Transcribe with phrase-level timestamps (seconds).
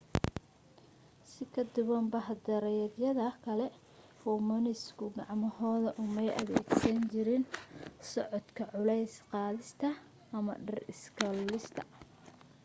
[1.31, 3.67] si ka duwan bah-daayeereedyada kale
[4.21, 7.43] hoomoniidhisku gacmahooda umay adeegsan jirin
[8.11, 9.89] socodka culays qaadista
[10.37, 11.81] ama dhir iska lulista